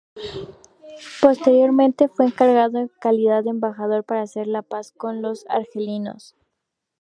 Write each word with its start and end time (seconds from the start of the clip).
Posteriormente, 1.21 2.07
fue 2.07 2.25
encargado 2.25 2.79
en 2.79 2.87
calidad 2.99 3.43
de 3.43 3.51
embajador 3.51 4.03
para 4.03 4.23
hacer 4.23 4.47
la 4.47 4.63
paz 4.63 4.91
con 4.97 5.21
los 5.21 5.45
argelinos. 5.47 6.35